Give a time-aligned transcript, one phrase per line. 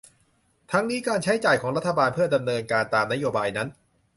[0.71, 3.67] ทั้งนี้การใช้จ่ายของรัฐบาลเพื่อดำเนินการตามนโยบายนั้น